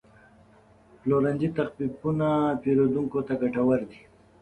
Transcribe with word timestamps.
د 0.87 0.91
پلورنځي 1.01 1.49
تخفیفونه 1.57 2.27
پیرودونکو 2.63 3.19
ته 3.27 3.33
ګټور 3.41 3.79
دي. 3.89 4.01